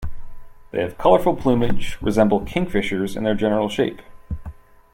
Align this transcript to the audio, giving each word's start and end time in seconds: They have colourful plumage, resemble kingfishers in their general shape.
They 0.71 0.81
have 0.81 0.97
colourful 0.97 1.35
plumage, 1.35 1.99
resemble 2.01 2.39
kingfishers 2.41 3.15
in 3.15 3.23
their 3.23 3.35
general 3.35 3.69
shape. 3.69 4.01